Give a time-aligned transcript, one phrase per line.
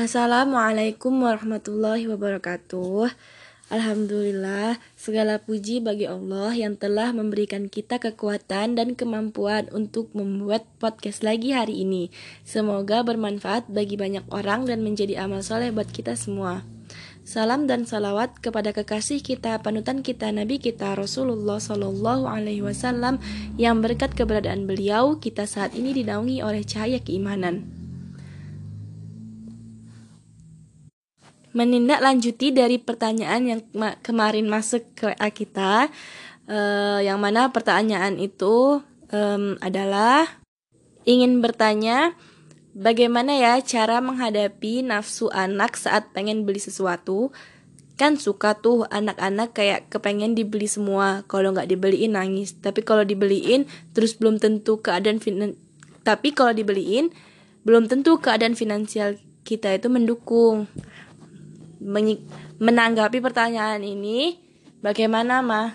[0.00, 3.12] Assalamualaikum warahmatullahi wabarakatuh.
[3.68, 11.20] Alhamdulillah, segala puji bagi Allah yang telah memberikan kita kekuatan dan kemampuan untuk membuat podcast
[11.20, 12.08] lagi hari ini.
[12.48, 16.64] Semoga bermanfaat bagi banyak orang dan menjadi amal soleh buat kita semua.
[17.28, 23.20] Salam dan salawat kepada kekasih kita, panutan kita, Nabi kita Rasulullah Shallallahu Alaihi Wasallam
[23.60, 27.79] yang berkat keberadaan beliau kita saat ini dinaungi oleh cahaya keimanan.
[31.50, 33.60] Menindaklanjuti dari pertanyaan yang
[34.06, 35.90] kemarin masuk ke kita
[36.46, 40.26] uh, yang mana pertanyaan itu um, adalah
[41.06, 42.14] ingin bertanya
[42.74, 47.34] bagaimana ya cara menghadapi nafsu anak saat pengen beli sesuatu?
[47.98, 52.56] Kan suka tuh anak-anak kayak kepengen dibeli semua kalau nggak dibeliin nangis.
[52.56, 55.52] Tapi kalau dibeliin terus belum tentu keadaan finan
[56.00, 57.12] tapi kalau dibeliin
[57.60, 60.64] belum tentu keadaan finansial kita itu mendukung
[61.80, 64.36] menanggapi pertanyaan ini
[64.84, 65.72] bagaimana Ma?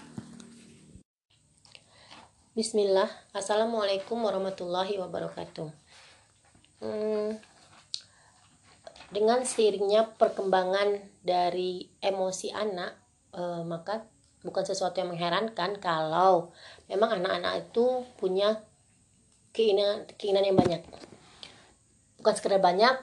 [2.54, 5.68] Bismillah, Assalamualaikum warahmatullahi wabarakatuh.
[6.86, 7.36] Hmm,
[9.10, 12.96] dengan seiringnya perkembangan dari emosi anak,
[13.34, 14.06] eh, maka
[14.46, 16.54] bukan sesuatu yang mengherankan kalau
[16.86, 18.62] memang anak-anak itu punya
[19.52, 20.82] keinginan keinginan yang banyak.
[22.22, 22.94] Bukan sekedar banyak,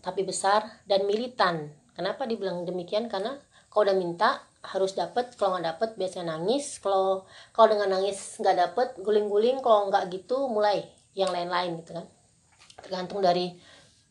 [0.00, 3.06] tapi besar dan militan Kenapa dibilang demikian?
[3.06, 3.38] Karena
[3.70, 6.78] kalau udah minta harus dapat kalau nggak dapat biasanya nangis.
[6.82, 9.62] Kalau kalau dengan nangis nggak dapat guling-guling.
[9.62, 10.82] Kalau nggak gitu mulai
[11.14, 12.06] yang lain-lain gitu kan.
[12.82, 13.54] Tergantung dari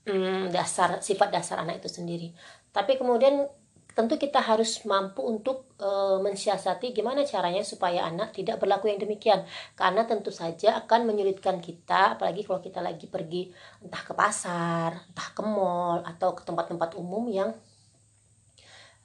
[0.07, 2.31] hmm, dasar sifat dasar anak itu sendiri.
[2.71, 3.47] Tapi kemudian
[3.93, 9.45] tentu kita harus mampu untuk e, mensiasati gimana caranya supaya anak tidak berlaku yang demikian.
[9.77, 13.53] Karena tentu saja akan menyulitkan kita apalagi kalau kita lagi pergi
[13.85, 17.53] entah ke pasar entah ke mall atau ke tempat-tempat umum yang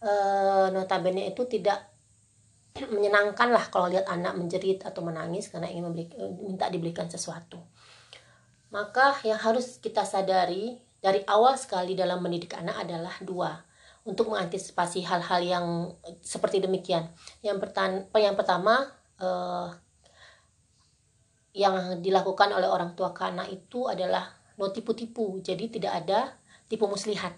[0.02, 1.91] uh, notabene itu tidak
[2.94, 7.58] menyenangkan lah kalau lihat anak menjerit atau menangis karena ingin membeli, eh, minta dibelikan sesuatu.
[8.68, 13.50] Maka yang harus kita sadari dari awal sekali dalam mendidik anak adalah dua
[14.05, 15.67] untuk mengantisipasi hal-hal yang
[16.20, 17.08] seperti demikian.
[17.40, 18.74] Yang, pertama, yang pertama
[19.20, 19.68] uh,
[21.56, 24.28] yang dilakukan oleh orang tua ke anak itu adalah
[24.61, 25.40] no tipu-tipu.
[25.40, 26.36] Jadi tidak ada
[26.68, 27.33] tipu muslihat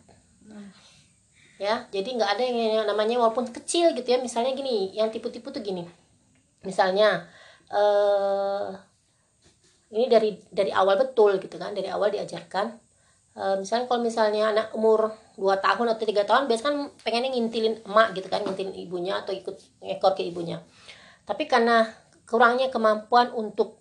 [1.60, 1.84] ya.
[1.93, 4.19] Jadi nggak ada yang namanya walaupun kecil gitu ya.
[4.19, 5.84] Misalnya gini yang tipu-tipu tuh gini.
[6.65, 7.28] Misalnya
[7.69, 8.72] uh,
[9.93, 11.76] ini dari dari awal betul gitu kan.
[11.76, 12.81] Dari awal diajarkan.
[13.37, 17.75] Uh, misalnya kalau misalnya anak umur 2 tahun atau tiga tahun biasanya kan pengennya ngintilin
[17.84, 18.41] emak gitu kan.
[18.41, 20.65] Ngintilin ibunya atau ikut ekor ke ibunya.
[21.28, 21.84] Tapi karena
[22.25, 23.77] kurangnya kemampuan untuk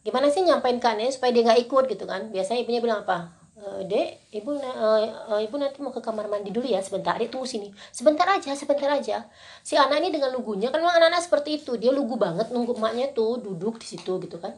[0.00, 2.30] gimana sih nyampein ke anaknya supaya dia nggak ikut gitu kan.
[2.30, 6.64] Biasanya ibunya bilang apa Uh, dek ibu uh, ibu nanti mau ke kamar mandi dulu
[6.64, 7.20] ya sebentar.
[7.20, 7.68] Dek tunggu sini.
[7.92, 9.28] Sebentar aja sebentar aja.
[9.60, 11.76] Si anak ini dengan lugunya kan memang anak-anak seperti itu.
[11.76, 14.56] Dia lugu banget nunggu emaknya tuh duduk di situ gitu kan.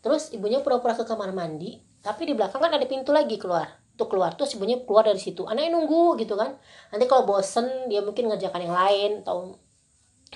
[0.00, 3.68] Terus ibunya pura-pura ke kamar mandi tapi di belakang kan ada pintu lagi keluar.
[4.00, 5.44] Tuh keluar terus ibunya keluar dari situ.
[5.44, 6.56] Anaknya nunggu gitu kan.
[6.88, 9.60] Nanti kalau bosen dia mungkin ngerjakan yang lain atau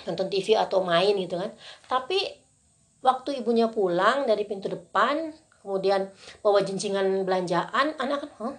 [0.05, 1.49] nonton TV atau main gitu kan.
[1.89, 2.45] Tapi
[3.01, 5.33] waktu ibunya pulang dari pintu depan
[5.67, 6.07] kemudian
[6.47, 7.99] bawa jencingan belanjaan.
[7.99, 8.55] Anak kan huh?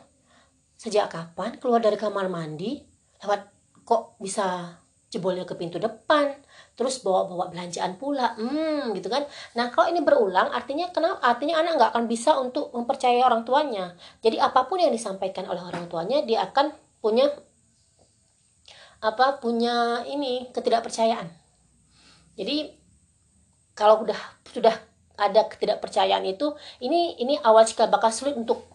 [0.75, 2.83] sejak kapan keluar dari kamar mandi?
[3.23, 3.47] Lewat
[3.87, 4.75] kok bisa
[5.07, 6.35] jebolnya ke pintu depan?
[6.75, 8.35] Terus bawa-bawa belanjaan pula.
[8.35, 9.23] Hmm gitu kan.
[9.55, 13.95] Nah kalau ini berulang artinya kenapa artinya anak nggak akan bisa untuk mempercayai orang tuanya.
[14.19, 17.31] Jadi apa pun yang disampaikan oleh orang tuanya dia akan punya
[18.99, 21.29] apa punya ini ketidakpercayaan.
[22.37, 22.75] Jadi
[23.77, 24.17] kalau udah
[24.49, 24.73] sudah
[25.17, 28.69] ada ketidakpercayaan itu ini ini awal cikal bakal sulit untuk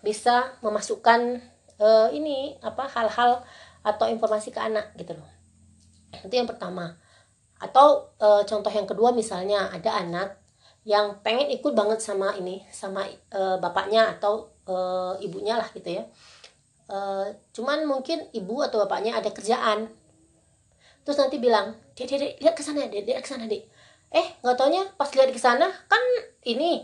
[0.00, 1.44] bisa memasukkan
[1.76, 3.44] uh, ini apa hal-hal
[3.84, 5.28] atau informasi ke anak gitu loh.
[6.24, 6.96] Itu yang pertama.
[7.60, 10.40] Atau uh, contoh yang kedua misalnya ada anak
[10.88, 13.04] yang pengen ikut banget sama ini sama
[13.36, 16.04] uh, bapaknya atau uh, ibunya lah gitu ya.
[16.90, 19.92] Uh, cuman mungkin ibu atau bapaknya ada kerjaan.
[21.04, 23.62] Terus nanti bilang dek dek lihat ke sana dek dek ke dek
[24.10, 26.02] eh nggak taunya pas lihat ke sana kan
[26.46, 26.82] ini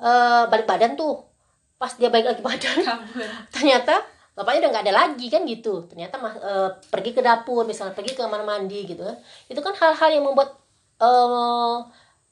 [0.00, 1.24] uh, balik badan tuh.
[1.78, 2.76] Pas dia balik lagi badan
[3.54, 4.02] ternyata
[4.34, 5.86] bapaknya udah nggak ada lagi kan gitu.
[5.86, 9.16] Ternyata uh, pergi ke dapur misalnya pergi ke kamar mandi gitu kan.
[9.46, 10.58] Itu kan hal-hal yang membuat
[10.98, 11.86] uh,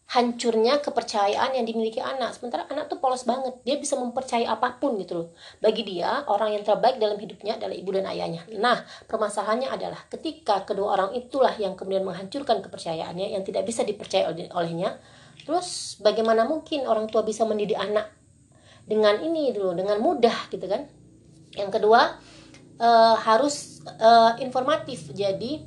[0.06, 2.38] hancurnya kepercayaan yang dimiliki anak.
[2.38, 3.58] Sementara anak tuh polos banget.
[3.67, 5.29] Dia bisa mempercayai apa pun gitu loh.
[5.58, 8.47] Bagi dia orang yang terbaik dalam hidupnya adalah ibu dan ayahnya.
[8.55, 14.31] Nah permasalahannya adalah ketika kedua orang itulah yang kemudian menghancurkan kepercayaannya yang tidak bisa dipercaya
[14.55, 14.99] olehnya
[15.37, 18.09] terus bagaimana mungkin orang tua bisa mendidik anak
[18.88, 20.87] dengan ini dulu dengan mudah gitu kan?
[21.59, 22.14] Yang kedua
[22.79, 25.11] uh, harus uh, informatif.
[25.11, 25.67] Jadi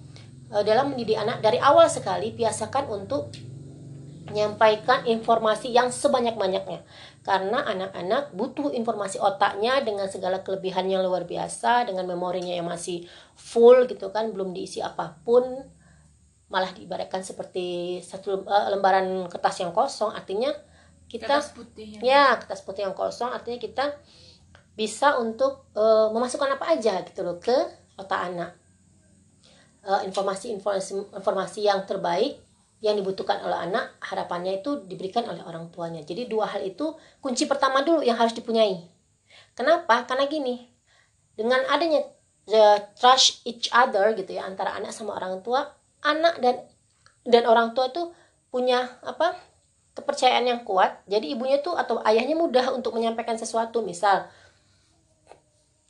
[0.55, 3.48] uh, dalam mendidik anak dari awal sekali biasakan untuk
[4.29, 6.85] menyampaikan informasi yang sebanyak-banyaknya.
[7.25, 13.05] Karena anak-anak butuh informasi otaknya dengan segala kelebihan yang luar biasa dengan memorinya yang masih
[13.35, 15.43] full gitu kan belum diisi apa pun
[16.49, 20.09] malah diibaratkan seperti satu uh, lembaran kertas yang kosong.
[20.13, 20.49] Artinya
[21.09, 22.01] kita kertas putih ya.
[22.01, 23.29] ya kertas putih yang kosong.
[23.29, 23.85] Artinya kita
[24.73, 27.53] bisa untuk uh, memasukkan apa aja gitu loh ke
[27.97, 28.51] otak anak.
[29.79, 32.48] Informasi-informasi uh, informasi yang terbaik
[32.79, 35.99] yang dibutuhkan oleh anak harapannya itu diberikan oleh orang tuanya.
[36.03, 38.87] Jadi dua hal itu kunci pertama dulu yang harus dipunyai.
[39.55, 40.07] Kenapa?
[40.07, 40.71] Karena gini
[41.35, 42.03] dengan adanya
[42.47, 45.71] the trust each other gitu ya antara anak sama orang tua
[46.03, 46.55] anak dan
[47.23, 48.11] dan orang tua itu
[48.49, 49.37] punya apa
[49.95, 51.03] kepercayaan yang kuat.
[51.11, 53.83] Jadi ibunya tuh atau ayahnya mudah untuk menyampaikan sesuatu.
[53.83, 54.31] Misal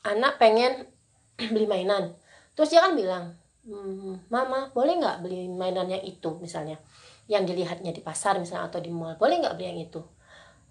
[0.01, 0.89] anak pengen
[1.53, 2.17] beli mainan.
[2.57, 3.37] Terus dia kan bilang
[3.69, 6.81] hmm, mama boleh nggak beli mainan yang itu misalnya?
[7.29, 9.15] Yang dilihatnya di pasar misalnya atau di mall.
[9.21, 10.01] Boleh nggak beli yang itu?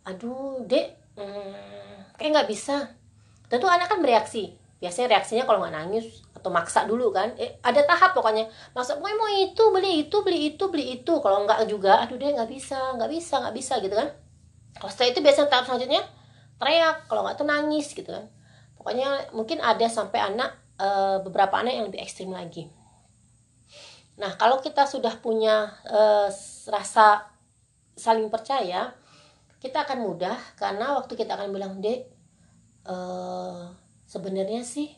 [0.02, 1.14] Aduh dek.
[1.14, 2.90] Hmm, kayak nggak bisa.
[3.46, 4.58] Tentu anak kan bereaksi.
[4.78, 7.30] Biasanya reaksinya kalau nggak nangis atau maksa dulu kan.
[7.38, 8.50] Eh, ada tahap pokoknya.
[8.74, 11.12] Maksa pokoknya mau itu beli itu beli itu beli itu.
[11.22, 14.08] Kalau nggak juga aduh deh nggak bisa nggak bisa nggak bisa gitu kan.
[14.78, 16.02] Kalau setelah itu biasanya tahap selanjutnya
[16.58, 17.06] teriak.
[17.06, 18.26] Kalau nggak tuh nangis gitu kan.
[18.74, 20.88] Pokoknya mungkin ada sampai anak e,
[21.26, 22.77] beberapa anak yang lebih ekstrim lagi
[24.18, 26.26] nah kalau kita sudah punya e,
[26.66, 27.30] rasa
[27.94, 28.90] saling percaya
[29.62, 32.10] kita akan mudah karena waktu kita akan bilang dek
[32.82, 32.96] e,
[34.10, 34.90] sebenarnya sih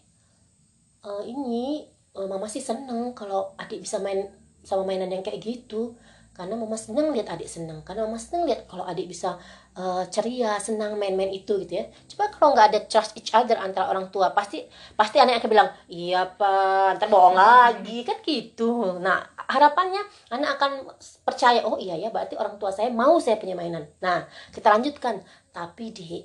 [1.04, 1.84] e, ini
[2.16, 4.24] e, mama sih seneng kalau adik bisa main
[4.64, 5.96] sama mainan yang kayak gitu
[6.40, 9.36] karena mama seneng lihat adik seneng karena mama seneng lihat kalau adik bisa
[9.76, 11.84] uh, ceria senang main-main itu gitu ya.
[12.08, 14.64] Coba kalau nggak ada trust each other antara orang tua pasti
[14.96, 18.08] pasti anak akan bilang iya pak ntar bohong lagi.
[18.08, 18.96] Kan gitu.
[18.96, 20.00] Nah harapannya
[20.32, 20.88] anak akan
[21.28, 23.84] percaya oh iya ya berarti orang tua saya mau saya punya mainan.
[24.00, 25.20] Nah kita lanjutkan.
[25.52, 26.24] Tapi di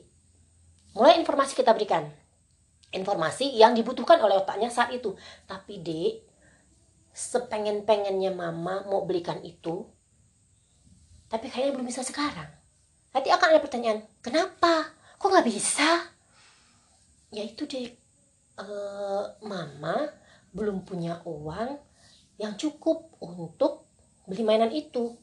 [0.95, 2.07] mulai informasi kita berikan.
[2.95, 5.11] Informasi yang dibutuhkan oleh otaknya saat itu.
[5.43, 6.13] Tapi dek
[7.11, 9.91] sepengen-pengennya mama mau belikan itu
[11.31, 12.49] tapi kayaknya belum bisa sekarang.
[13.15, 14.91] Nanti akan ada pertanyaan kenapa?
[15.17, 16.03] Kok nggak bisa?
[17.31, 17.89] Ya itu deh
[18.59, 20.11] uh, mama
[20.55, 21.79] belum punya uang
[22.39, 23.87] yang cukup untuk
[24.27, 25.15] beli mainan itu.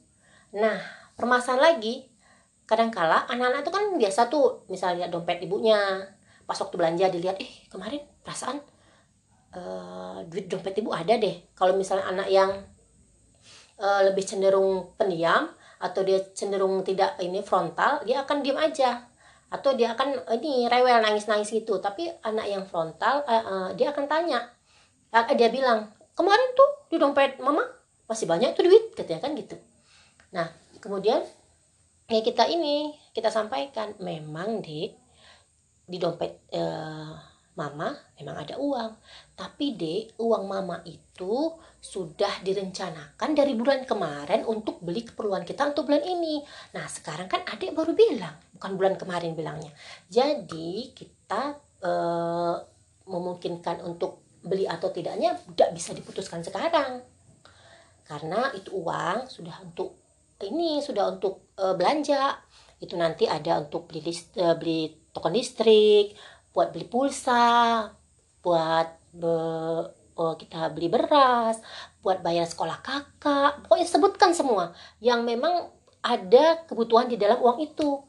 [0.56, 0.81] Nah
[1.16, 2.08] permasalahan lagi
[2.64, 6.08] kadangkala anak-anak itu kan biasa tuh misalnya dompet ibunya
[6.49, 8.58] pas waktu belanja dilihat eh kemarin perasaan
[9.56, 11.44] uh, duit dompet ibu ada deh.
[11.52, 12.50] Kalau misalnya anak yang
[13.81, 15.52] uh, lebih cenderung pendiam
[15.82, 19.02] atau dia cenderung tidak ini frontal dia akan diam aja.
[19.52, 21.82] Atau dia akan ini rewel nangis nangis gitu.
[21.82, 24.49] Tapi anak yang frontal uh, uh, dia akan tanya.
[25.12, 27.67] Uh, dia bilang kemarin tuh di dompet mama
[28.06, 29.58] masih banyak tuh duit katanya kan gitu.
[30.32, 30.49] Nah
[30.81, 31.20] kemudian
[32.08, 34.96] ya kita ini kita sampaikan memang dek
[35.85, 38.96] di dompet uh, Mama memang ada uang,
[39.37, 41.52] tapi dek uang mama itu
[41.84, 46.40] sudah direncanakan dari bulan kemarin untuk beli keperluan kita untuk bulan ini.
[46.72, 49.69] Nah sekarang kan adik baru bilang, bukan bulan kemarin bilangnya.
[50.08, 51.93] Jadi kita e,
[53.04, 57.04] memungkinkan untuk beli atau tidaknya tidak bisa diputuskan sekarang,
[58.09, 59.92] karena itu uang sudah untuk
[60.40, 62.32] ini sudah untuk e, belanja.
[62.80, 66.16] Itu nanti ada untuk beli list, e, beli token listrik,
[66.52, 67.88] buat beli pulsa
[68.42, 69.37] buat be,
[70.18, 71.62] oh, kita beli beras
[72.02, 73.62] buat bayar sekolah kakak.
[73.64, 75.71] Pokoknya sebutkan semua yang memang
[76.02, 78.02] ada kebutuhan di dalam uang itu.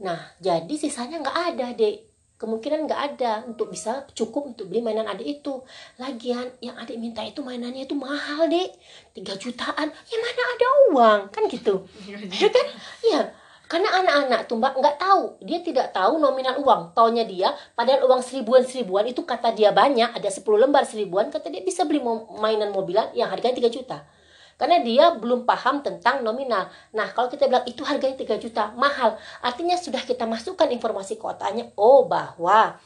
[0.00, 1.96] Nah jadi sisanya nggak ada dek.
[2.34, 5.60] Kemungkinan nggak ada untuk bisa cukup untuk beli mainan adik itu.
[6.00, 8.74] Lagian yang adik minta itu mainannya itu mahal dek.
[9.12, 9.92] Tiga jutaan.
[9.92, 11.20] Ya mana ada uang?
[11.30, 11.84] Kan gitu.
[12.08, 12.66] Ya kan?
[13.04, 13.20] ya
[13.64, 16.92] karena anak-anak tuh mbak nggak tahu, dia tidak tahu nominal uang.
[16.92, 21.64] Taunya dia, padahal uang seribuan-seribuan itu kata dia banyak, ada 10 lembar seribuan, kata dia
[21.64, 22.04] bisa beli
[22.36, 24.04] mainan mobilan yang harganya 3 juta.
[24.54, 26.70] Karena dia belum paham tentang nominal.
[26.94, 29.16] Nah, kalau kita bilang itu harganya 3 juta, mahal.
[29.42, 32.78] Artinya sudah kita masukkan informasi kotanya, oh bahwa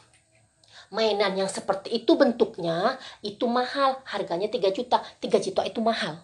[0.89, 5.03] mainan yang seperti itu bentuknya, itu mahal, harganya 3 juta.
[5.21, 6.17] 3 juta itu mahal.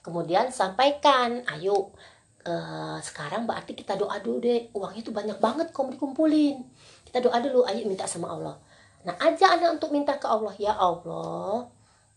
[0.00, 1.90] Kemudian sampaikan, ayo
[2.46, 4.70] uh, sekarang berarti kita doa dulu deh.
[4.72, 6.62] Uangnya itu banyak banget kok dikumpulin.
[7.02, 8.54] Kita doa dulu ayo minta sama Allah.
[9.02, 10.54] Nah aja anak untuk minta ke Allah.
[10.56, 11.66] Ya Allah.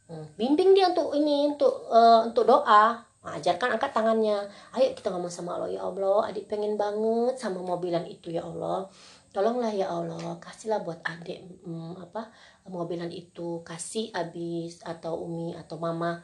[0.09, 3.05] Hmm, bimbing dia untuk ini untuk uh, untuk doa.
[3.19, 4.47] Nah, ajarkan angkat tangannya.
[4.73, 5.69] Ayo kita ngomong sama Allah.
[5.69, 8.87] Ya Allah adik pengen banget sama mobilan itu ya Allah.
[9.29, 12.33] Tolonglah ya Allah kasihlah buat adik hmm, apa
[12.65, 13.61] mobilan itu.
[13.61, 16.21] Kasih abis atau umi atau mama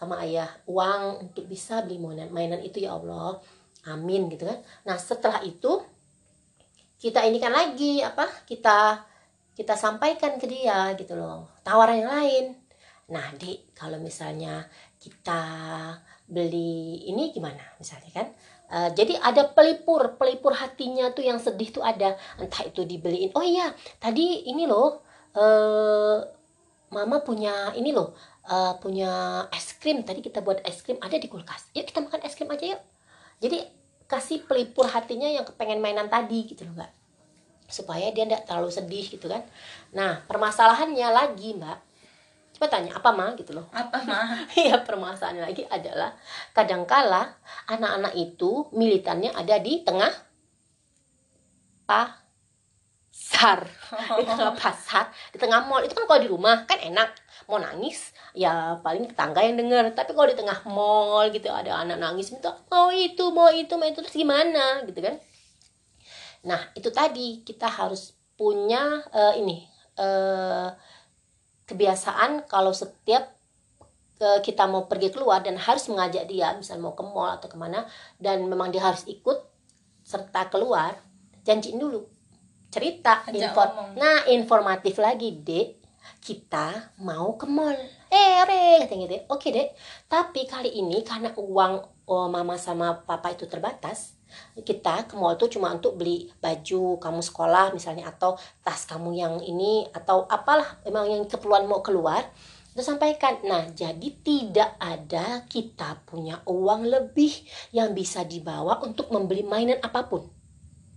[0.00, 3.36] sama ayah uang untuk bisa beli mainan mainan itu ya Allah.
[3.84, 4.64] Amin gitu kan.
[4.88, 5.84] Nah setelah itu
[6.96, 9.04] kita ini kan lagi apa kita
[9.52, 11.52] kita sampaikan ke dia gitu loh.
[11.60, 12.44] Tawaran yang lain.
[13.12, 14.64] Nah di kalau misalnya
[14.96, 15.42] kita
[16.24, 18.28] beli ini gimana misalnya kan?
[18.70, 22.14] Uh, jadi ada pelipur, pelipur hatinya tuh yang sedih tuh ada.
[22.38, 23.34] Entah itu dibeliin.
[23.34, 25.02] Oh iya, tadi ini loh,
[25.34, 26.22] uh,
[26.94, 28.14] mama punya ini loh,
[28.50, 30.02] uh, punya es krim.
[30.02, 31.70] Tadi kita buat es krim ada di kulkas.
[31.72, 32.82] Yuk kita makan es krim aja yuk.
[33.40, 33.58] Jadi
[34.10, 36.90] kasih pelipur hatinya yang kepengen mainan tadi gitu loh mbak.
[37.70, 39.46] Supaya dia tidak terlalu sedih gitu kan.
[39.94, 41.90] Nah permasalahannya lagi mbak
[42.60, 43.72] Coba tanya, apa mah gitu loh.
[43.72, 44.44] Apa mah?
[44.60, 46.12] Iya, permasalahannya lagi adalah
[46.52, 50.12] kadangkala anak-anak itu militannya ada di tengah
[53.30, 53.62] pasar.
[54.18, 55.86] Di tengah pasar, di tengah mall.
[55.86, 57.14] Itu kan kalau di rumah kan enak.
[57.46, 59.94] Mau nangis, ya paling tetangga yang denger.
[59.94, 63.86] Tapi kalau di tengah mall gitu ada anak nangis minta mau itu, mau itu, mau
[63.86, 65.16] itu terus gimana gitu kan.
[66.46, 69.66] Nah, itu tadi kita harus punya uh, ini
[69.98, 70.72] uh,
[71.68, 73.30] kebiasaan kalau setiap
[74.22, 77.60] uh, kita mau pergi keluar dan harus mengajak dia misalnya mau ke mall atau ke
[77.60, 77.84] mana
[78.16, 79.44] dan memang dia harus ikut
[80.08, 80.96] serta keluar
[81.44, 82.08] janjiin dulu
[82.70, 83.62] cerita info
[83.98, 85.82] nah informatif lagi dek.
[86.20, 87.76] Kita mau ke mall.
[88.08, 89.68] Eh re katanya gitu oke dek.
[90.08, 91.72] Tapi kali ini karena uang
[92.08, 94.20] oh, mama sama papa itu terbatas
[94.62, 99.34] kita ke mall tuh cuma untuk beli baju kamu sekolah misalnya atau tas kamu yang
[99.42, 102.22] ini atau apalah memang yang keperluan mau keluar
[102.70, 103.42] itu sampaikan.
[103.42, 107.34] Nah jadi tidak ada kita punya uang lebih
[107.74, 110.30] yang bisa dibawa untuk membeli mainan apa pun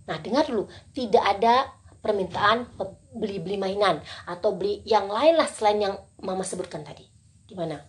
[0.04, 0.68] nah dengar dulu.
[0.92, 1.68] Tidak ada
[2.04, 2.68] permintaan
[3.16, 7.08] beli-beli mainan atau beli yang lain lah selain yang mama sebutkan tadi.
[7.48, 7.80] Gimana?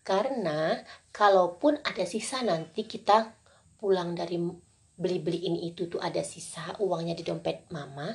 [0.00, 0.80] Karena
[1.12, 3.36] kalaupun ada sisa nanti kita
[3.76, 4.40] pulang dari
[4.94, 8.14] beli-beli ini itu tuh ada sisa uangnya di dompet mama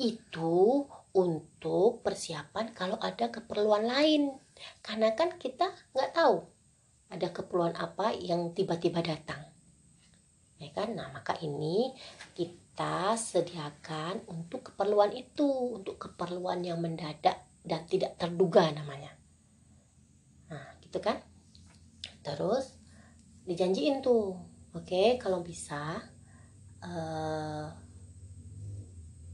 [0.00, 4.32] itu untuk persiapan kalau ada keperluan lain.
[4.80, 6.46] Karena kan kita nggak tahu
[7.12, 9.44] ada keperluan apa yang tiba-tiba datang.
[10.56, 10.96] Ya kan?
[10.96, 11.92] Nah maka ini
[12.32, 12.61] kita
[13.14, 19.12] sediakan untuk keperluan itu untuk keperluan yang mendadak dan tidak terduga namanya.
[20.48, 21.20] Nah gitu kan?
[22.24, 22.80] Terus
[23.44, 24.38] dijanjiin tuh
[24.72, 26.00] oke kalau bisa
[26.80, 27.66] uh,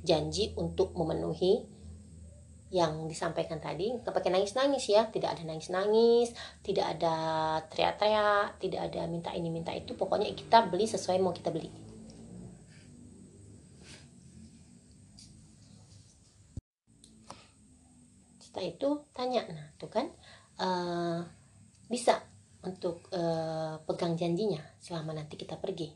[0.03, 1.69] janji untuk memenuhi
[2.69, 7.17] yang disampaikan tadi nggak pakai nangis-nangis ya tidak ada nangis-nangis tidak ada
[7.73, 11.88] teriak-teriak tidak ada minta ini minta itu pokoknya kita beli sesuai mau kita beli
[18.59, 20.11] setelah itu tanya nah tuh kan
[20.59, 21.23] uh,
[21.87, 22.19] bisa
[22.67, 25.87] untuk uh, pegang janjinya selama nanti kita pergi.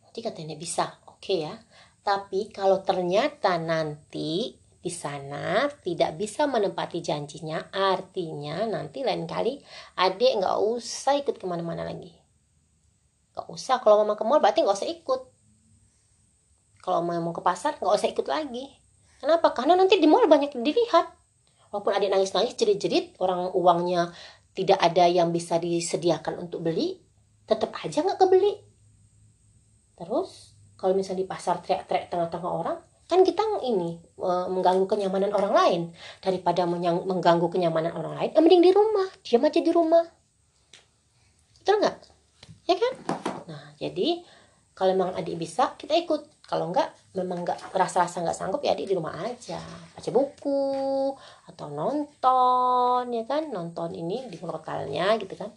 [0.00, 1.52] Nanti katanya bisa oke okay ya.
[2.00, 9.60] Tapi kalau ternyata nanti di sana tidak bisa menempati janjinya artinya nanti lain kali
[10.00, 12.16] adik nggak usah ikut ke mana-mana lagi.
[13.36, 13.84] Nggak usah.
[13.84, 15.20] Kalau mama ke mall berarti nggak usah ikut.
[16.80, 18.64] Kalau mau ke pasar nggak usah ikut lagi.
[19.20, 19.52] Kenapa?
[19.52, 21.19] Karena nanti di mall banyak dilihat
[21.70, 24.10] walaupun adik nangis-nangis jerit-jerit orang uangnya
[24.54, 26.98] tidak ada yang bisa disediakan untuk beli
[27.46, 28.54] tetap aja nggak kebeli.
[29.98, 32.78] Terus kalau misalnya di pasar teriak-teriak tengah-tengah orang
[33.10, 35.80] kan kita ini mengganggu kenyamanan orang lain.
[36.22, 40.04] Daripada mengganggu kenyamanan orang lain eh, mending di rumah diam aja di rumah.
[41.58, 41.96] Betul nggak?
[42.70, 42.92] Ya kan?
[43.50, 44.22] Nah jadi
[44.78, 48.90] kalau memang adik bisa kita ikut kalau enggak memang enggak rasa-rasa nggak sanggup ya adik
[48.90, 49.62] di rumah aja.
[49.94, 51.14] Baca buku
[51.46, 53.54] atau nonton ya kan?
[53.54, 55.54] Nonton ini di lokalnya gitu kan?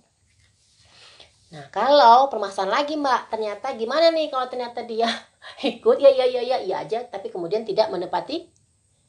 [1.54, 5.10] Nah, kalau permasalahan lagi Mbak, ternyata gimana nih kalau ternyata dia
[5.74, 5.98] ikut?
[5.98, 8.46] Ya ya ya ya ya aja tapi kemudian tidak menepati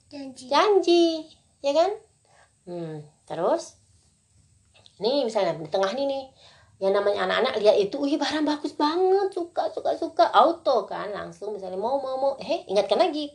[0.09, 0.45] janji.
[0.49, 1.05] Janji,
[1.61, 1.91] ya kan?
[2.65, 3.77] Hmm, terus?
[5.05, 6.25] Nih misalnya di tengah nih nih
[6.83, 10.25] yang namanya anak-anak lihat itu, wih barang bagus banget, suka suka suka.
[10.35, 13.31] Auto kan langsung misalnya mau mau mau, eh ingatkan lagi,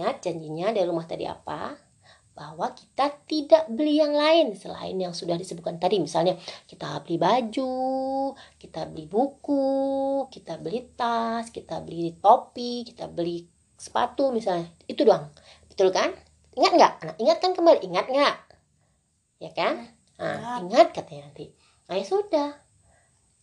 [0.00, 1.76] ingat janjinya dari rumah tadi apa,
[2.38, 5.98] bahwa kita tidak beli yang lain selain yang sudah disebutkan tadi.
[5.98, 6.38] Misalnya
[6.70, 7.74] kita beli baju
[8.62, 13.42] kita beli buku kita beli tas kita beli topi kita beli
[13.74, 14.70] sepatu misalnya.
[14.86, 15.34] Itu doang.
[15.66, 16.14] Betul kan?
[16.54, 16.92] Ingat nggak?
[17.02, 17.82] Nah, ingat kan kembali.
[17.82, 18.36] Ingat nggak?
[19.42, 19.74] Ya kan?
[20.18, 21.50] Nah, ingat katanya nanti
[21.88, 22.48] nah ya sudah.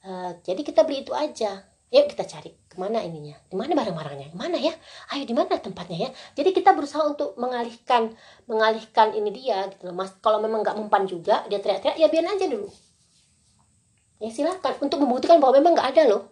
[0.05, 1.65] Uh, jadi kita beli itu aja.
[1.89, 3.33] Yuk kita cari ke mana ininya?
[3.49, 4.37] Di mana barang-barangnya?
[4.37, 4.73] Mana ya?
[5.13, 6.09] Ayo di mana tempatnya ya?
[6.37, 8.13] Jadi kita berusaha untuk mengalihkan
[8.45, 10.13] mengalihkan ini dia gitu mas.
[10.21, 12.69] Kalau memang nggak mempan juga dia teriak-teriak ya biar aja dulu.
[14.21, 14.77] Ya silakan.
[14.81, 16.29] Untuk membuktikan bahwa memang nggak ada loh.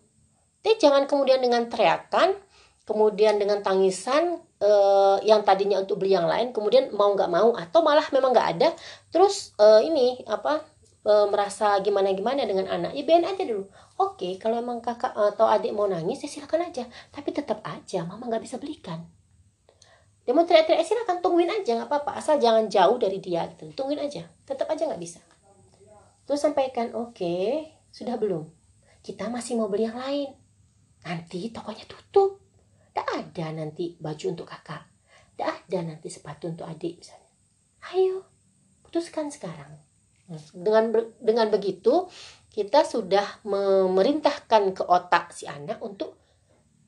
[0.61, 2.37] Tapi jangan kemudian dengan teriakan
[2.83, 7.79] kemudian dengan tangisan eh, yang tadinya untuk beli yang lain kemudian mau nggak mau atau
[7.79, 8.69] malah memang nggak ada
[9.07, 10.59] terus eh, ini apa
[11.03, 13.67] eh, merasa gimana gimana dengan anak ya biarin aja dulu.
[13.99, 16.87] Oke kalau emang kakak atau adik mau nangis ya silakan aja.
[17.11, 19.03] Tapi tetap aja mama nggak bisa belikan.
[20.23, 22.11] Dia mau teriak-teriak eh, silakan tungguin aja nggak apa-apa.
[22.19, 23.71] Asal jangan jauh dari dia gitu.
[23.75, 25.19] Tungguin aja tetap aja nggak bisa.
[26.23, 28.47] Terus sampaikan oke sudah belum?
[29.03, 30.31] Kita masih mau beli yang lain.
[31.03, 32.39] Nanti tokonya tutup.
[32.93, 34.87] Tidak ada nanti baju untuk kakak.
[35.35, 37.31] Tidak ada nanti sepatu untuk adik misalnya.
[37.91, 38.23] Ayo
[38.87, 39.82] putuskan sekarang
[40.53, 42.07] dengan dengan begitu
[42.53, 46.13] kita sudah memerintahkan ke otak si anak untuk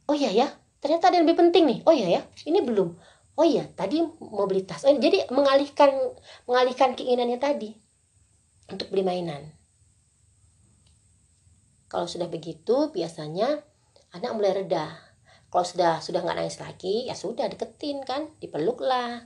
[0.05, 0.47] oh iya ya
[0.77, 1.79] ternyata ada yang lebih penting nih.
[1.89, 2.93] Oh iya ya ini belum.
[3.35, 4.85] Oh iya tadi mau beli tas.
[4.85, 5.91] Oh, jadi mengalihkan
[6.45, 7.73] mengalihkan keinginannya tadi
[8.69, 9.49] untuk beli mainan.
[11.89, 13.65] Kalau sudah begitu biasanya
[14.13, 14.93] anak mulai reda.
[15.49, 19.23] Kalau sudah sudah nggak nangis lagi ya sudah deketin kan dipeluk lah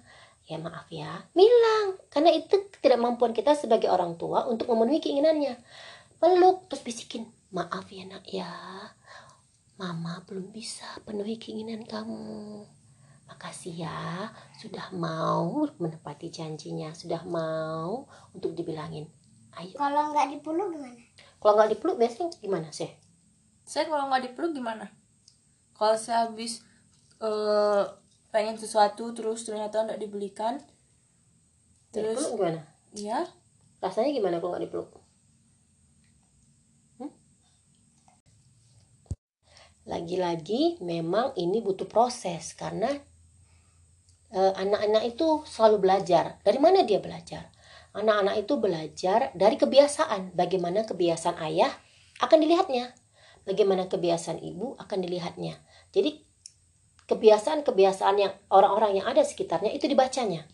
[0.50, 1.29] ya maaf ya.
[1.38, 5.62] Bilang karena itu tidak mampuan kita sebagai orang tua untuk memenuhi keinginannya.
[6.18, 8.50] Peluk terus bisikin maaf ya nak ya.
[9.77, 12.65] Mama belum bisa penuhi keinginan kamu.
[13.29, 19.06] Makasih ya sudah mau menepati janjinya sudah mau untuk dibilangin.
[19.53, 19.77] Ayo.
[19.77, 20.98] Kalau nggak dipeluk gimana?
[21.38, 22.89] Kalau nggak dipeluk biasanya gimana sih
[23.70, 24.89] saya kalau nggak dipeluk gimana?
[25.77, 26.65] Kalau saya habis
[27.22, 27.86] uh,
[28.30, 30.62] pengen sesuatu terus ternyata nggak dibelikan.
[31.90, 32.62] Terus dipeluk gimana?
[32.94, 33.20] Iya.
[33.82, 34.90] Rasanya gimana kalau nggak dipeluk?
[37.00, 37.12] Hmm?
[39.90, 42.94] lagi-lagi memang ini butuh proses karena
[44.30, 46.38] eh, anak-anak uh, itu selalu belajar.
[46.46, 47.50] Dari mana dia belajar?
[47.98, 50.38] Anak-anak itu belajar dari kebiasaan.
[50.38, 51.74] Bagaimana kebiasaan ayah
[52.22, 52.94] akan dilihatnya.
[53.50, 55.58] Bagaimana kebiasaan ibu akan dilihatnya.
[55.89, 56.29] Jadi
[57.10, 60.45] kebiasaan-kebiasaan yang orang-orang yang ada sekitarnya itu dibacanya.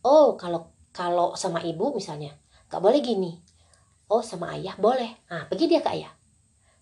[0.00, 2.32] Oh, kalau kalau sama ibu misalnya,
[2.72, 3.32] nggak boleh gini.
[4.08, 5.20] Oh, sama ayah boleh.
[5.28, 6.12] Nah, pergi dia ke ayah.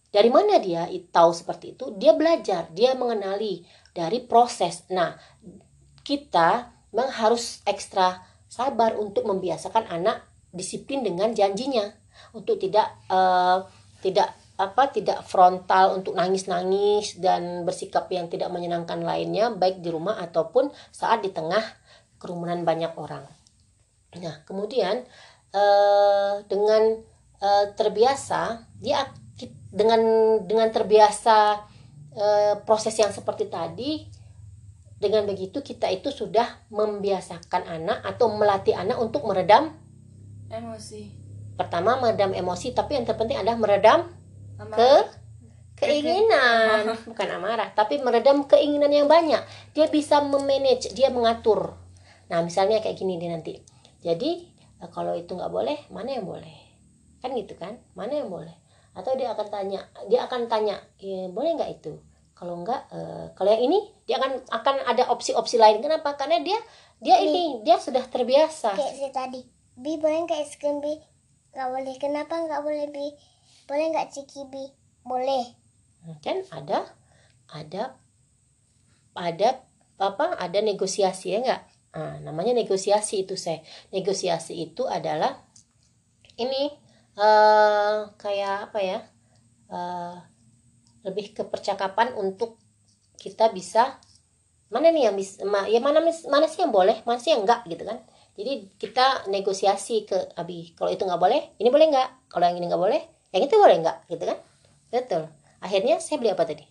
[0.08, 1.92] Dari mana dia tahu seperti itu?
[2.00, 4.88] Dia belajar, dia mengenali dari proses.
[4.88, 5.12] Nah,
[6.00, 11.84] kita memang harus ekstra sabar untuk membiasakan anak disiplin dengan janjinya
[12.32, 13.68] untuk tidak uh,
[14.00, 20.18] tidak apa tidak frontal untuk nangis-nangis dan bersikap yang tidak menyenangkan lainnya baik di rumah
[20.18, 21.62] ataupun saat di tengah
[22.18, 23.22] kerumunan banyak orang.
[24.18, 25.06] Nah, kemudian
[25.54, 26.82] eh, dengan
[27.38, 29.06] eh, terbiasa dia
[29.70, 30.02] dengan
[30.42, 31.62] dengan terbiasa
[32.18, 34.10] eh, proses yang seperti tadi
[34.98, 39.70] dengan begitu kita itu sudah membiasakan anak atau melatih anak untuk meredam
[40.50, 41.14] emosi.
[41.54, 44.17] Pertama meredam emosi, tapi yang terpenting adalah meredam
[44.58, 44.92] ke
[45.78, 46.90] keinginan.
[47.06, 49.42] Bukan amarah tapi meredam keinginan yang banyak.
[49.72, 51.78] Dia bisa memanage dia mengatur.
[52.28, 53.62] Nah misalnya kayak gini dia nanti.
[54.02, 54.30] Jadi
[54.82, 56.58] eh, kalau itu nggak boleh mana yang boleh?
[57.22, 57.78] Kan gitu kan?
[57.94, 58.54] Mana yang boleh?
[58.98, 61.94] Atau dia akan tanya dia akan tanya e, boleh nggak itu?
[62.34, 65.78] Kalau enggak e, kalau yang ini dia akan akan ada opsi-opsi lain.
[65.78, 66.18] Kenapa?
[66.18, 66.58] Karena dia
[66.98, 68.74] dia ini dia sudah terbiasa.
[68.74, 69.40] kayak si tadi.
[69.78, 70.98] Bi boleh nggak es krim bi?
[71.54, 71.94] Nggak boleh.
[72.02, 73.06] Kenapa nggak boleh bi
[73.68, 74.72] boleh nggak cikibi?
[75.04, 75.44] Boleh.
[76.24, 76.88] Kan ada
[77.52, 77.96] ada
[79.12, 79.48] ada
[79.98, 83.58] apa ada negosiasi ya enggak nah, namanya negosiasi itu saya
[83.90, 85.42] negosiasi itu adalah
[86.38, 86.70] ini
[87.18, 88.98] uh, kayak apa ya
[89.74, 90.14] uh,
[91.02, 92.54] lebih ke percakapan untuk
[93.18, 93.98] kita bisa
[94.70, 97.82] mana nih yang bisa ya mana mana sih yang boleh mana sih yang enggak gitu
[97.88, 97.98] kan?
[98.38, 102.30] Jadi kita negosiasi ke abi kalau itu nggak boleh ini boleh nggak?
[102.30, 103.98] Kalau yang ini nggak boleh yang itu boleh nggak?
[104.08, 104.38] Gitu kan?
[104.88, 105.22] Betul.
[105.60, 106.64] Akhirnya saya beli apa tadi?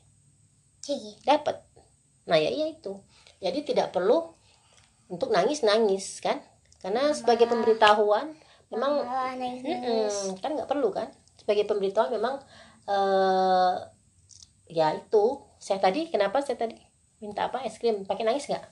[1.28, 1.56] Dapat.
[2.28, 2.98] Nah ya iya itu.
[3.44, 4.34] Jadi tidak perlu
[5.12, 6.42] untuk nangis nangis kan?
[6.82, 7.18] Karena Mama.
[7.18, 8.34] sebagai pemberitahuan
[8.72, 10.16] memang Mama, nangis, nangis.
[10.40, 11.12] kan nggak perlu kan?
[11.38, 12.36] Sebagai pemberitahuan memang
[12.88, 13.76] uh,
[14.68, 15.44] ya itu.
[15.58, 16.78] Saya tadi kenapa saya tadi
[17.20, 17.62] minta apa?
[17.68, 18.08] Es krim.
[18.08, 18.66] Pakai nangis nggak?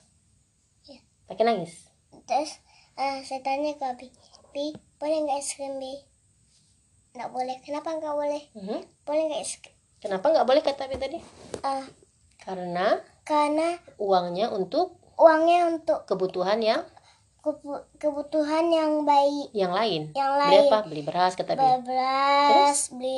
[0.86, 0.98] Ya.
[1.26, 1.90] pakai nangis.
[2.26, 2.62] Terus
[2.96, 4.08] uh, saya tanya ke Abi
[4.50, 6.15] Bi boleh nggak es krim Bi
[7.16, 7.56] nggak boleh.
[7.64, 8.42] Kenapa nggak boleh?
[8.52, 8.80] Mm-hmm.
[9.08, 9.42] boleh nggak
[10.00, 11.18] kenapa nggak boleh kata Abi tadi?
[11.64, 11.84] Uh,
[12.38, 16.84] karena karena uangnya untuk uangnya untuk kebutuhan yang
[17.96, 19.48] kebutuhan yang baik.
[19.56, 20.02] Yang lain.
[20.12, 20.50] Yang lain.
[20.50, 20.78] beli apa?
[20.86, 23.16] Beli beras kata beli beras beli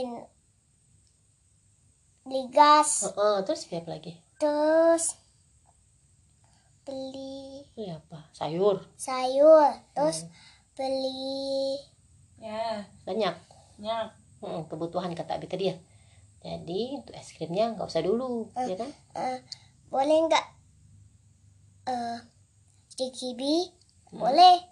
[2.23, 2.91] beli gas.
[3.09, 4.13] Heeh, terus apa lagi?
[4.39, 5.05] Terus
[6.87, 8.31] beli beli apa?
[8.33, 8.85] Sayur.
[8.95, 9.73] sayur.
[9.97, 10.29] Terus
[10.79, 11.83] beli
[12.39, 13.35] Ya, banyak
[13.79, 14.11] ya.
[14.39, 15.77] Heeh, kebutuhan kata Abi tadi ya.
[16.39, 18.91] Jadi untuk es krimnya nggak usah dulu ya kan?
[19.19, 19.43] eh,
[19.91, 20.47] boleh nggak?
[21.91, 22.19] Eh
[22.95, 23.67] di kibi
[24.15, 24.63] boleh.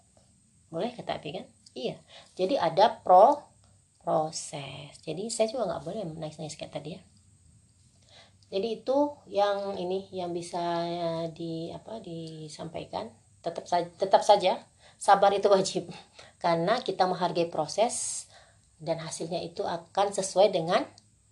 [0.71, 1.47] Boleh kata Abi kan?
[1.75, 1.99] Iya.
[2.39, 3.43] Jadi ada pro
[4.07, 4.95] proses.
[5.03, 7.01] Jadi saya juga nggak boleh nangis nangis kayak tadi ya.
[8.47, 10.87] Jadi itu yang ini yang bisa
[11.35, 13.11] di apa disampaikan.
[13.43, 14.63] Tetap saja tetap saja
[15.03, 15.91] sabar itu wajib.
[16.43, 18.26] Karena kita menghargai proses
[18.77, 20.85] dan hasilnya itu akan sesuai dengan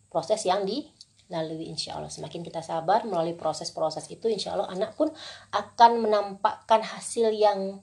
[0.08, 5.12] proses yang dilalui insya Allah semakin kita sabar melalui proses-proses itu insya Allah anak pun
[5.52, 7.80] akan menampakkan hasil yang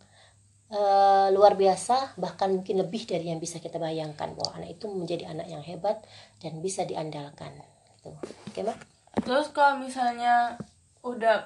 [0.71, 5.29] eh, luar biasa bahkan mungkin lebih dari yang bisa kita bayangkan bahwa anak itu menjadi
[5.29, 6.01] anak yang hebat
[6.41, 7.53] dan bisa diandalkan
[8.01, 8.09] gitu.
[8.49, 8.79] oke mbak
[9.21, 10.55] Terus kalau misalnya
[11.03, 11.43] udah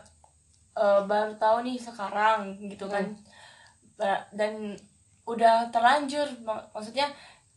[0.78, 3.10] eh, baru tahu nih sekarang gitu kan.
[3.98, 4.78] Ba- Dan
[5.26, 7.10] udah terlanjur mak- maksudnya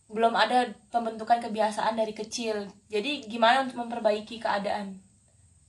[0.09, 2.65] belum ada pembentukan kebiasaan dari kecil.
[2.89, 4.99] Jadi gimana untuk memperbaiki keadaan?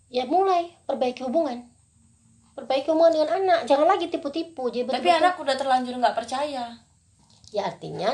[0.10, 0.74] ya mulai.
[0.90, 1.70] Perbaiki hubungan.
[2.58, 3.60] Perbaiki hubungan dengan anak.
[3.70, 4.68] Jangan lagi tipu-tipu.
[4.68, 6.66] Jadi Tapi betul-betul- anak udah terlanjur nggak percaya.
[7.50, 8.14] ya artinya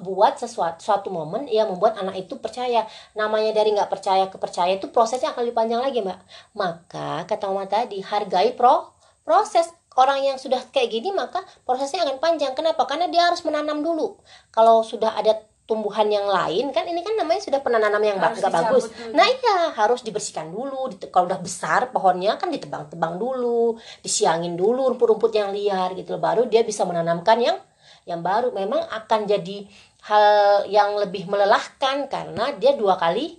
[0.00, 2.84] buat sesuatu suatu momen yang membuat anak itu percaya.
[3.12, 6.16] Namanya dari nggak percaya ke percaya itu prosesnya akan lebih panjang lagi mbak.
[6.52, 8.92] Maka kata mama tadi hargai pro
[9.24, 9.68] proses.
[9.96, 12.52] Orang yang sudah kayak gini maka prosesnya akan panjang.
[12.54, 12.84] Kenapa?
[12.84, 14.16] Karena dia harus menanam dulu.
[14.48, 15.34] Kalau sudah ada
[15.70, 19.14] tumbuhan yang lain kan ini kan namanya sudah penanaman yang ba- Harus nggak bagus dulu.
[19.14, 25.30] nah iya harus dibersihkan dulu kalau udah besar pohonnya kan ditebang-tebang dulu disiangin dulu rumput-rumput
[25.30, 26.22] yang liar gitu loh.
[26.22, 27.54] baru dia bisa menanamkan yang
[28.02, 29.70] yang baru memang akan jadi
[30.02, 30.26] hal
[30.66, 33.38] yang lebih melelahkan karena dia dua kali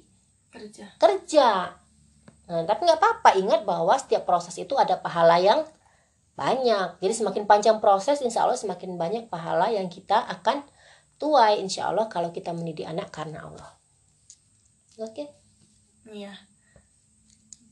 [0.52, 0.86] Kerja.
[0.96, 1.48] kerja.
[2.46, 5.64] Nah, tapi nggak apa-apa ingat bahwa setiap proses itu ada pahala yang
[6.36, 7.00] banyak.
[7.00, 10.64] Jadi semakin panjang proses, insya Allah semakin banyak pahala yang kita akan
[11.22, 13.70] tuai insya Allah kalau kita mendidik anak karena Allah.
[14.98, 15.30] Oke?
[16.10, 16.34] Iya.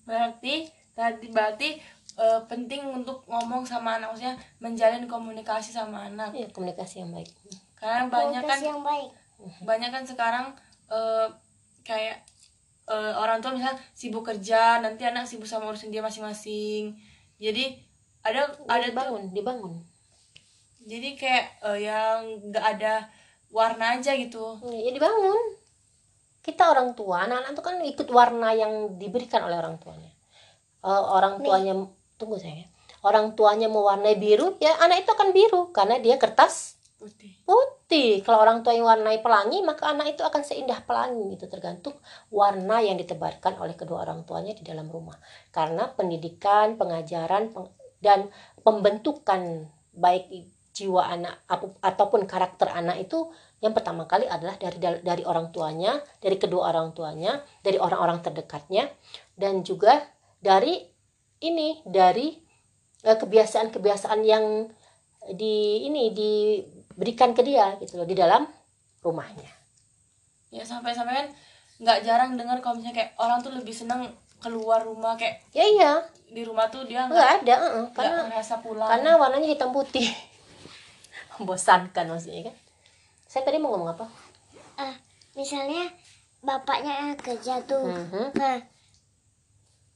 [0.05, 1.81] Berarti tadi berarti
[2.21, 6.37] eh, penting untuk ngomong sama anak maksudnya menjalin komunikasi sama anak.
[6.37, 7.33] Iya komunikasi yang baik.
[7.73, 9.11] Karena banyak kan Komunikasi yang baik
[9.63, 10.45] banyak kan sekarang
[10.91, 11.27] eh,
[11.87, 12.19] kayak
[12.89, 16.95] eh, orang tua misalnya sibuk kerja, nanti anak sibuk sama urusan dia masing-masing.
[17.39, 17.79] Jadi
[18.19, 19.73] ada ada tuh dibangun, dibangun.
[20.83, 22.19] jadi kayak eh, yang
[22.51, 23.07] nggak ada
[23.49, 24.57] warna aja gitu.
[24.69, 25.57] Ya dibangun.
[26.39, 30.09] Kita orang tua, anak-anak itu kan ikut warna yang diberikan oleh orang tuanya.
[30.79, 31.73] Eh, orang tuanya
[32.15, 32.65] tunggu saya.
[33.03, 37.31] Orang tuanya mewarnai biru, ya anak itu akan biru karena dia kertas Putih.
[37.47, 38.19] putih.
[38.27, 41.95] Kalau orang tua yang warnai pelangi, maka anak itu akan seindah pelangi itu tergantung
[42.27, 45.15] warna yang ditebarkan oleh kedua orang tuanya di dalam rumah.
[45.55, 47.71] Karena pendidikan, pengajaran peng-
[48.03, 48.27] dan
[48.67, 50.27] pembentukan baik
[50.79, 51.43] jiwa anak
[51.83, 53.27] ataupun karakter anak itu
[53.59, 58.87] yang pertama kali adalah dari dari orang tuanya, dari kedua orang tuanya, dari orang-orang terdekatnya
[59.35, 59.99] dan juga
[60.39, 60.79] dari
[61.43, 62.39] ini dari
[63.03, 64.71] eh, kebiasaan-kebiasaan yang
[65.35, 68.47] di ini diberikan ke dia gitu loh di dalam
[69.03, 69.51] rumahnya.
[70.55, 71.27] Ya sampai-sampai kan
[71.83, 74.07] nggak jarang dengar kalau misalnya kayak orang tuh lebih seneng
[74.39, 75.91] keluar rumah kayak Ya iya,
[76.31, 78.87] di rumah tuh dia nggak ada, heeh, nggak karena ngerasa pulang.
[78.87, 80.07] karena warnanya hitam putih.
[81.39, 82.55] Membosankan maksudnya kan.
[83.25, 84.05] Saya tadi mau ngomong apa?
[84.75, 84.95] ah
[85.35, 85.91] misalnya
[86.39, 88.31] bapaknya kerja tuh Mhm.
[88.31, 88.63] nah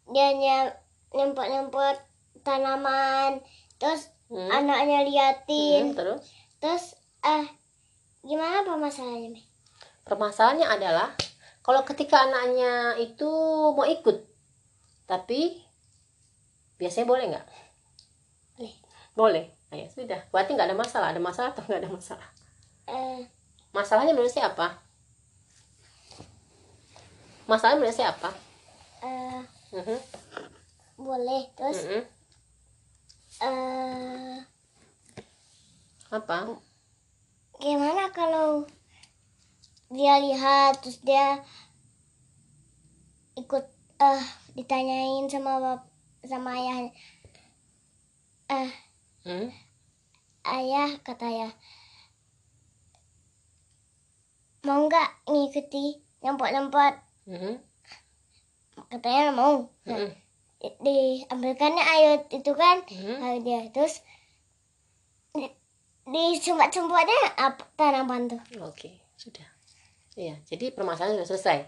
[0.05, 0.75] dia nye-
[1.09, 1.95] nyempot-nyempot
[2.43, 3.39] tanaman
[3.79, 4.51] terus Hmm.
[4.51, 6.23] anaknya liatin Hmm, terus
[6.59, 6.85] terus
[7.21, 7.47] ah
[8.19, 9.39] gimana apa masalahnya Mi?
[10.03, 11.15] permasalahannya adalah
[11.63, 13.29] kalau ketika anaknya itu
[13.71, 14.19] mau ikut,
[15.07, 15.63] tapi
[16.75, 17.47] biasanya boleh nggak?
[18.59, 18.73] Boleh.
[19.15, 19.45] Boleh.
[19.73, 20.21] Nah, ya sudah.
[20.29, 21.09] Berarti nggak ada masalah.
[21.09, 22.29] Ada masalah atau nggak ada masalah?
[22.85, 23.25] Eh,
[23.73, 24.69] Masalahnya menurut saya apa?
[27.49, 28.29] Masalahnya menurut saya apa?
[29.01, 29.41] eh,
[29.73, 29.97] Mhm,
[31.01, 32.05] boleh terus mhm.
[33.41, 34.37] eh
[36.13, 36.53] Apa?
[37.57, 38.69] gimana kalau
[39.89, 41.41] dia lihat terus dia
[43.33, 43.65] ikut
[43.97, 45.81] eh ditanyain sama bap
[46.21, 46.93] sama ayah
[48.53, 48.69] eh
[49.23, 49.47] Hmm?
[50.43, 51.49] Ayah kata ya
[54.63, 57.55] mau nggak ngikuti nyempot-nyempot Mhm,
[58.91, 60.11] katanya mau nah, mhm,
[60.59, 63.15] di- diambilkannya air itu kan mhm.
[63.23, 64.03] air dia terus
[65.31, 65.47] di,
[66.07, 69.47] di sumbat-sumbatnya apa tanaman tuh Oke, sudah.
[70.13, 71.59] Iya, jadi permasalahan sudah selesai.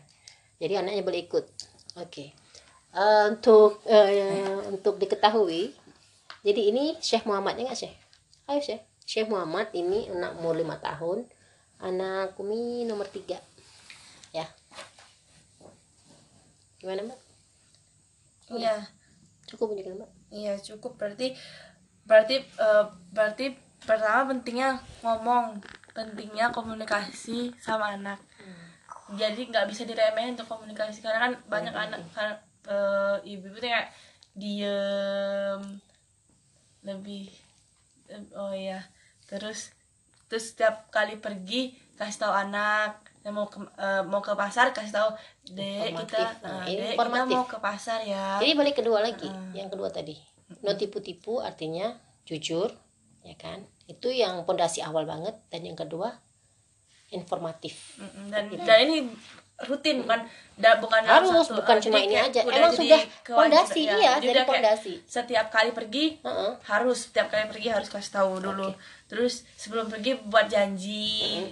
[0.62, 1.46] Jadi anaknya boleh ikut.
[1.98, 2.30] Oke.
[2.94, 5.74] Eh, untuk eh, untuk diketahui,
[6.46, 7.96] jadi ini Syekh Muhammadnya nggak Syekh?
[8.46, 8.82] Ayo Syekh.
[9.06, 11.26] Syekh Muhammad ini anak umur lima tahun,
[11.82, 13.38] anak Kumi nomor tiga,
[14.34, 14.46] ya.
[16.82, 17.20] Gimana mbak?
[18.54, 18.86] Iya.
[19.46, 20.10] Cukup punya mbak?
[20.36, 21.32] Iya cukup berarti
[22.04, 23.56] berarti eh, berarti
[23.88, 25.64] pertama pentingnya ngomong
[25.96, 28.20] pentingnya komunikasi sama anak
[29.16, 32.36] jadi nggak bisa diremehin untuk komunikasi karena kan banyak anak kan
[32.68, 33.90] eh, ibu-ibu tuh kayak
[34.36, 35.62] diem
[36.84, 37.32] lebih
[38.38, 38.86] oh iya
[39.26, 39.74] terus
[40.30, 44.94] terus setiap kali pergi kasih tahu anak yang mau ke eh, mau ke pasar kasih
[44.94, 45.10] tahu
[45.58, 46.46] dek kita.
[46.46, 49.26] Nah, eh, ini dek kita mau ke pasar ya Jadi balik kedua lagi,
[49.58, 50.13] yang kedua tadi.
[50.62, 51.98] No tipu-tipu artinya
[52.30, 52.70] jujur,
[53.26, 53.65] ya kan?
[53.89, 56.13] Itu yang pondasi awal banget dan yang kedua
[57.10, 57.98] informatif.
[58.30, 59.10] Dan dan ini
[59.58, 60.20] rutin bukan
[60.56, 62.41] da, bukan Harus, satu, bukan eh, cuma ini kayak aja.
[62.44, 63.96] udah Emang sudah pondasi, ya.
[63.96, 64.94] iya, Jadi pondasi.
[65.04, 66.52] setiap kali pergi Heeh.
[66.63, 68.72] harus setiap kali pergi harus kasih tahu dulu
[69.06, 71.48] terus sebelum pergi buat janji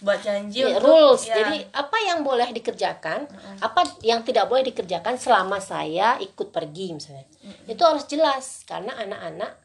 [0.00, 1.22] buat janji Iya, untuk rules.
[1.24, 3.22] ya, Jadi apa yang boleh dikerjakan,
[3.62, 7.22] apa yang tidak boleh dikerjakan selama saya ikut pergi misalnya.
[7.64, 9.61] Itu harus jelas karena anak-anak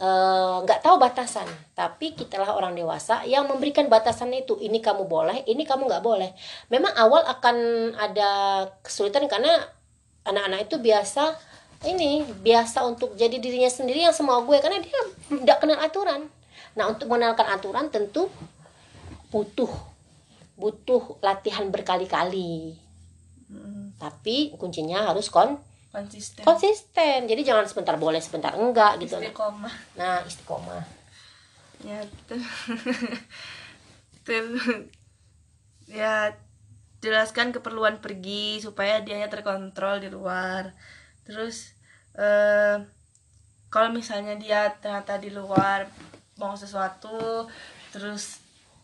[0.00, 1.48] eh, nggak tahu batasan.
[1.72, 4.56] Tapi kitalah orang dewasa yang memberikan batasan itu.
[4.60, 6.32] Ini kamu boleh, ini kamu nggak boleh.
[6.72, 7.56] Memang awal akan
[7.96, 8.30] ada
[8.80, 9.52] kesulitan karena
[10.26, 11.36] anak-anak itu biasa
[11.86, 16.28] ini biasa untuk jadi dirinya sendiri yang semua gue karena dia tidak kenal aturan.
[16.76, 18.28] Nah untuk mengenalkan aturan tentu
[19.30, 19.68] butuh
[20.56, 22.80] butuh latihan berkali-kali
[23.52, 25.60] mm, tapi kuncinya harus kon
[25.96, 26.44] konsisten.
[26.44, 27.24] Konsisten.
[27.24, 29.16] Jadi jangan sebentar boleh sebentar enggak gitu.
[29.16, 29.72] Istiqomah.
[29.96, 30.84] Nah istiqomah.
[31.80, 32.52] Ya ter-
[34.28, 34.84] ter-
[35.88, 36.36] ya
[37.00, 40.76] jelaskan keperluan pergi supaya dianya terkontrol di luar.
[41.24, 41.72] Terus
[42.12, 42.76] eh
[43.72, 45.88] kalau misalnya dia ternyata di luar
[46.36, 47.48] mau sesuatu
[47.92, 48.40] terus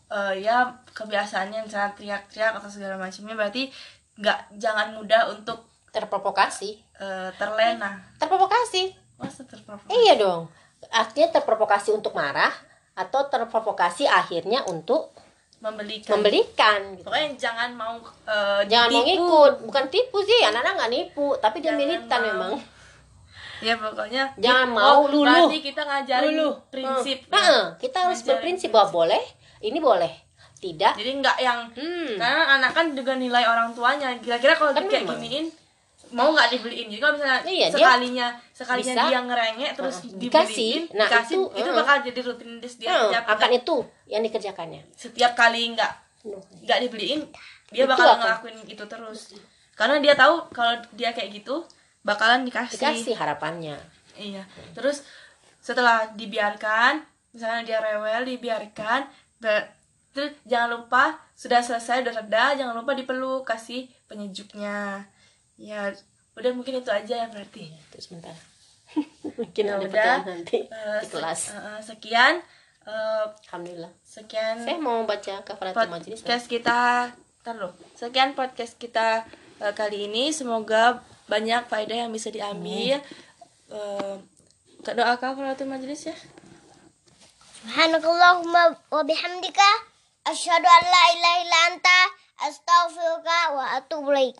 [0.09, 3.69] eh, ya kebiasaannya misalnya teriak-teriak atau segala macamnya berarti
[4.17, 10.49] nggak jangan mudah untuk terprovokasi eh, terlena terprovokasi masa terprovokasi iya dong
[10.89, 12.51] artinya terprovokasi untuk marah
[12.93, 15.13] atau terprovokasi akhirnya untuk
[15.59, 17.07] membelikan membelikan gitu.
[17.07, 19.15] pokoknya jangan mau eh, jangan mau ditipu.
[19.15, 22.27] ngikut bukan tipu sih anak-anak nggak nipu tapi dia Jangan militan mau.
[22.27, 22.53] memang
[23.61, 25.23] ya pokoknya Jangan mau luluh.
[25.23, 26.53] berarti kita ngajarin Luluh.
[26.67, 27.31] prinsip Hmm.
[27.31, 27.39] ya.
[27.39, 29.23] Heeh, kita harus Ngajarin berprinsip bahwa boleh
[29.61, 30.13] ini boleh
[30.59, 32.19] tidak jadi nggak yang hmm.
[32.19, 35.15] karena anak kan juga nilai orang tuanya kira-kira kalau Kan kayak memang.
[35.17, 35.47] giniin
[36.13, 39.03] mau nggak dibeliin jadi kalau misalnya Iya, dia sekalinya sekalinya bisa.
[39.09, 40.73] dia ngerengek terus Heeh, dibeliin dikasih.
[40.93, 45.31] Nah, dikasih, itu, itu, bakal jadi rutinitas dia Hmm, setiap akan itu yang dikerjakannya setiap
[45.33, 45.91] kali nggak
[46.63, 47.21] nggak dibeliin
[47.69, 48.19] dia Itu bakal akan.
[48.19, 49.19] ngelakuin itu terus
[49.73, 51.65] karena dia tahu kalau dia kayak gitu
[52.01, 53.75] bakalan dikasih, dikasih harapannya
[54.13, 54.45] Iya.
[54.71, 55.01] Terus
[55.57, 59.09] setelah dibiarkan, misalnya dia rewel, dibiarkan,
[60.13, 65.01] terus jangan lupa sudah selesai udah reda, jangan lupa dipeluk, kasih penyejuknya.
[65.63, 65.95] Ya,
[66.35, 67.71] udah mungkin itu aja ya berarti.
[67.87, 68.35] terus sebentar
[69.39, 70.15] mungkin Ya ada udah.
[70.27, 72.33] nanti Eh, di se- kelas eh, eh, sekian
[72.83, 76.79] eh, alhamdulillah sekian saya mau baca kafaratul majelis podcast kita
[77.39, 77.75] Ntar loh.
[77.93, 79.27] Sekian podcast kita
[79.59, 80.31] eh, kali ini.
[80.31, 83.03] Semoga banyak faedah yang bisa diambil.
[83.67, 84.15] Eh,
[84.85, 86.15] doa kafaratul majelis ya.
[87.57, 89.69] Subhanakallahumma wa bihamdika
[90.23, 91.99] asyhadu an la ilaha illa anta
[92.43, 94.39] astaghfiruka wa atubu ilaik.